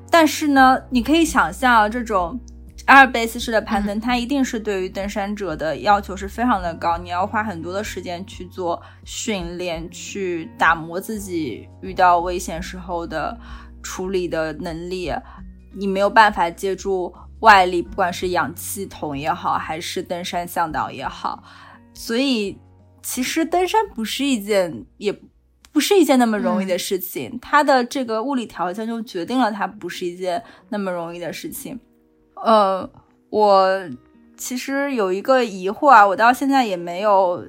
[0.09, 2.39] 但是呢，你可以想象这种。
[2.85, 13.37] 阿尔卑斯式的攀登，它一定是对于登山者的要求是非常的高，你要花很多的时间去做训练，去打磨自己遇到危险时候的
[13.83, 15.13] 处理的能力。
[15.75, 21.43] 你没有办法借助外力，不管是氧气筒也好，还是登山向导也好。
[21.93, 22.57] 所以，
[23.01, 25.13] 其实登山不是一件，也
[25.71, 27.37] 不是一件那么容易的事情。
[27.41, 31.79] 它的这个物理条件就决定了它不是一件那么容易的事情。
[32.35, 32.89] 呃，
[33.29, 33.89] 我
[34.37, 37.45] 其实有一个疑惑啊，我到现在也没有，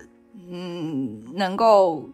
[0.51, 2.09] 嗯，能够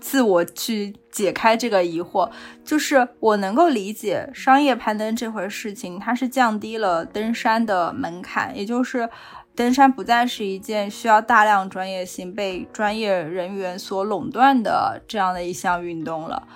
[0.00, 2.30] 自我去解开这个疑惑。
[2.62, 9.08] 就是我能够理解商业攀登这回事情，它是降低了登山的门槛，也就是
[9.54, 16.46] 登山不再是一件需要大量专业性、被专业人员所垄断的这样的一项运动了。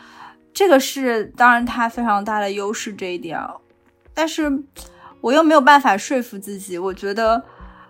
[0.52, 3.40] 这个是当然它非常大的优势这一点，
[4.14, 4.64] 但是。
[5.20, 7.42] 我又没有办法说服自己，我觉得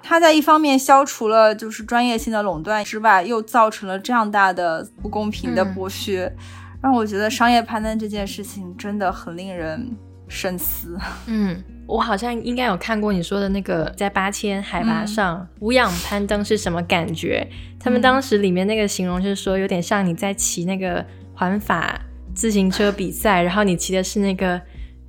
[0.03, 6.35] 它在一方面消除了就是专业性的垄断之外，又造成了这样大的不公平的剥削，
[6.83, 9.95] 让我觉得商业攀登这件事情真的很令人
[10.27, 10.99] 深思。
[11.29, 17.45] 嗯，我好像应该有看过你说的那个在八千海拔上无氧攀登是什么感觉？
[17.81, 22.01] 他们当时里面那个形容就是说，有点像你在骑那个环法
[22.35, 24.61] 自行车比赛， 然后你骑的是那个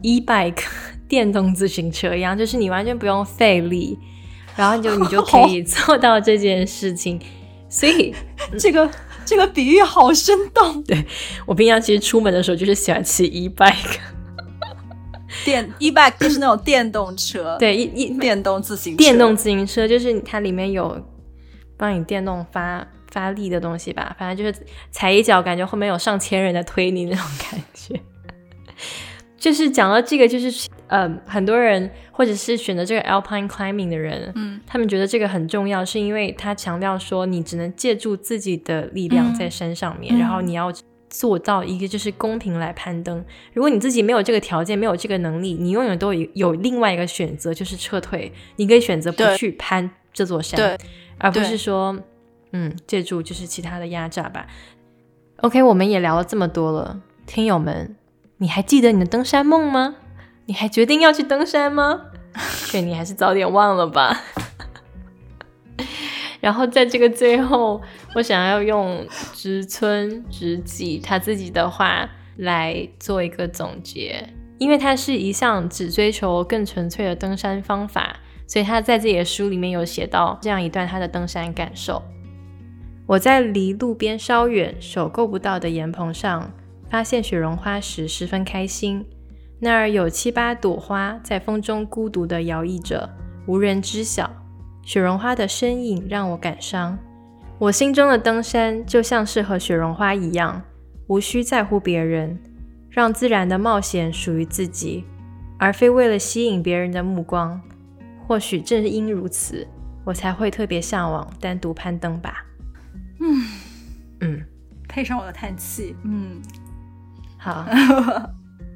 [0.02, 0.64] e bike。
[1.10, 3.98] 电动自行车一样，就是你完全不用费力，
[4.56, 7.20] 然后就你就可以做到这件事情。
[7.68, 8.14] 所以
[8.60, 8.88] 这个
[9.26, 10.84] 这个比喻好生动。
[10.84, 11.04] 对
[11.48, 13.98] 我平常其实出门的时候就是喜欢骑 e bike，
[15.50, 21.02] 电 e bike 就是那种电动车，对一一电动自行车，电动自行车就是它里面有
[21.76, 28.00] 帮你电动发发力的东西吧，反正就是踩一脚，感觉后面有上千人在推你那种感觉。
[29.38, 40.70] 就是讲到这个，就是呃，很多人或者是选择这个 alpine climbing 的人，嗯，他们觉得这个很重要，是因为他强调说，你只能借助自己的力量在山上面，然后你要
[41.10, 43.24] 做到一个就是公平来攀登。
[43.54, 48.32] 如果你自己没有这个条件，没有这个能力，你永远都有有另外一个选择，就是撤退。
[48.58, 50.78] 你可以选择不去攀这座山，
[51.18, 51.98] 而不是说，
[52.52, 54.48] 嗯，借助就是其他的压榨吧。
[55.38, 57.96] OK，我们也聊了这么多了，听友们。
[58.38, 59.96] 你还记得你的登山梦吗？
[60.46, 62.02] 你还决定要去登山吗？
[62.68, 64.22] 劝你还是早点忘了吧。
[66.42, 67.82] 然后在这个最后，
[68.16, 74.28] 我想要用植村直己他自己的话来做一个总结，
[74.58, 78.16] 因为他是一项只追求更纯粹的登山方法，
[78.48, 82.02] 所以他在自己的书里面有写到这样一段他的登山感受：
[83.06, 86.52] 我在离路边稍远、手够不到的岩棚上。
[86.90, 89.06] 发现雪绒花时十分开心，
[89.60, 93.08] 那儿有七八朵花在风中孤独地摇曳着，
[93.46, 94.28] 无人知晓。
[94.90, 96.98] 雪绒花的身影让我感伤。
[97.60, 100.64] 我心中的登山就像是和雪绒花一样，
[101.06, 102.40] 无需在乎别人，
[102.90, 105.06] 让自然的冒险属于自己，
[105.60, 107.62] 而非为了吸引别人的目光。
[108.26, 109.68] 或许正因如此，
[110.04, 112.44] 我才会特别向往单独攀登吧。
[113.20, 113.46] 嗯
[114.22, 114.44] 嗯，
[114.88, 116.42] 配上我的叹气，嗯。
[117.38, 117.64] 好，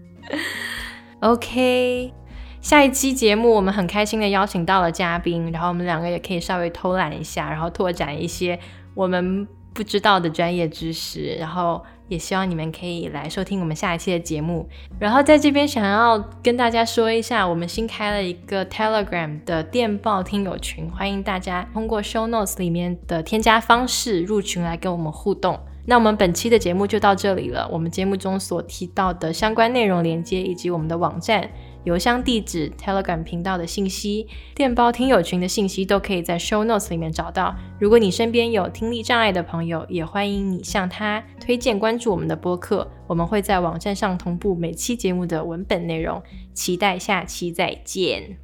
[1.22, 2.14] OK，
[2.64, 8.57] 下一期节目我们很开心的邀请到了嘉宾，然后我们两个也可以稍微偷懒一下，然后拓展一些
[8.93, 14.66] 我们不知道的专业知识，然后也希望你们可以来收听我们下一期的节目。
[14.97, 25.59] 然后在这边想要跟大家说一下，我们新开了一个 Telegram 的电报听友群，欢迎大家通过 Show Notes 里面的添加方式入群来跟我们互动。
[25.86, 27.68] 那我们本期的节目就到这里了。
[27.70, 31.49] 我们节目中所提到的相关内容连接，以及我们的网站、
[31.84, 37.56] 邮箱地址、Telegram 频道的信息、电报听友群的信息，都可以在 Show Notes 里面找到。
[37.80, 42.90] 如果你身边有听力障碍的朋友，也欢迎你向他推荐关注我们的播客。
[43.08, 46.22] 我们会在网站上同步每期节目的文本内容。
[46.54, 48.43] 期待下期再见。